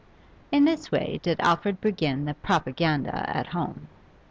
In 0.51 0.65
this 0.65 0.91
way 0.91 1.19
did 1.21 1.39
Alfred 1.41 1.79
begin 1.79 2.25
the 2.25 2.33
'propaganda' 2.33 3.29
at 3.29 3.45
home. 3.49 3.87